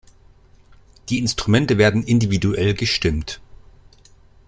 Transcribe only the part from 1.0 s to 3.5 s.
Die Instrumente werden individuell gestimmt.